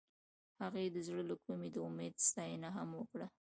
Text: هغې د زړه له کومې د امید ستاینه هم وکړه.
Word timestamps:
هغې 0.61 0.85
د 0.95 0.97
زړه 1.07 1.23
له 1.29 1.35
کومې 1.45 1.69
د 1.71 1.77
امید 1.87 2.15
ستاینه 2.27 2.69
هم 2.77 2.89
وکړه. 2.99 3.27